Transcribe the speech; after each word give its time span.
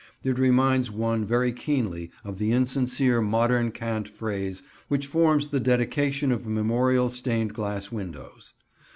It 0.23 0.39
reminds 0.39 0.89
one 0.89 1.25
very 1.25 1.51
keenly 1.51 2.09
of 2.23 2.39
the 2.39 2.51
insincere 2.53 3.21
modern 3.21 3.69
cant 3.69 4.09
phrase 4.09 4.63
which 4.87 5.05
forms 5.05 5.49
the 5.49 5.59
dedication 5.59 6.31
of 6.31 6.47
memorial 6.47 7.07
stained 7.11 7.53
glass 7.53 7.91
windows. 7.91 8.55